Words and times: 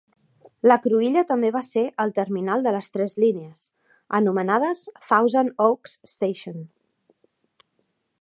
La 0.69 0.75
cruïlla 0.85 1.23
també 1.31 1.49
va 1.55 1.61
ser 1.67 1.83
el 2.05 2.13
terminal 2.19 2.65
de 2.67 2.73
les 2.77 2.89
tres 2.95 3.15
línies, 3.25 3.61
anomenades 4.21 4.81
"Thousand 5.11 5.53
Oaks 5.67 5.95
Station". 6.15 6.59